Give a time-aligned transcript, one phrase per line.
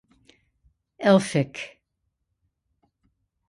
[1.09, 1.63] Elphicke.